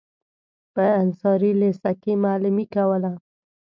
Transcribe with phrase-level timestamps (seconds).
[0.73, 3.11] په انصاري لېسه کې معلمي کوله.